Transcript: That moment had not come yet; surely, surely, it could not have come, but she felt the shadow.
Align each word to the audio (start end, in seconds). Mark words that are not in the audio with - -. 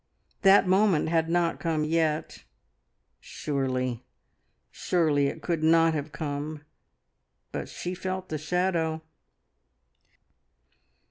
That 0.41 0.65
moment 0.67 1.09
had 1.09 1.29
not 1.29 1.59
come 1.59 1.83
yet; 1.83 2.43
surely, 3.19 4.03
surely, 4.71 5.27
it 5.27 5.43
could 5.43 5.61
not 5.61 5.93
have 5.93 6.11
come, 6.11 6.63
but 7.51 7.69
she 7.69 7.93
felt 7.93 8.29
the 8.29 8.39
shadow. 8.39 9.03